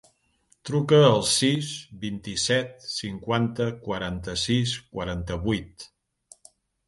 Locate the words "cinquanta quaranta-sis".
2.93-4.75